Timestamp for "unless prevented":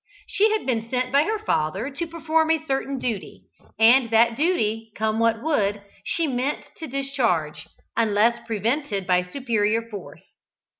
7.95-9.05